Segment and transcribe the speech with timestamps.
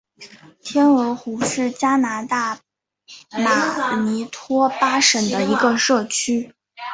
[0.63, 2.59] 天鹅河是加拿大
[3.29, 6.55] 马尼托巴省的一个社区。